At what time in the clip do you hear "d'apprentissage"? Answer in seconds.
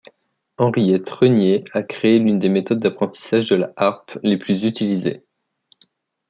2.79-3.49